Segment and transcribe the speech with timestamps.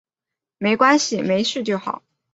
[0.57, 2.01] 没关系，没事就好